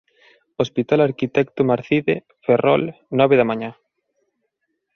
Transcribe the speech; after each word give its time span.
Hospital 0.63 1.03
Arquitecto 1.05 1.67
Marcide, 1.71 2.15
Ferrol: 2.47 2.83
nove 3.19 3.35
da 3.39 3.49
mañá. 3.49 3.71